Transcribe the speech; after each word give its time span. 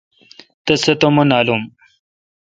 تس 0.65 0.79
سہ 0.85 0.93
تو 0.99 1.07
مہ 1.15 1.23
نالم۔ 1.29 1.61